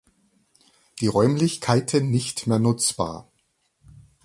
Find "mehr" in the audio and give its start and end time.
2.47-2.57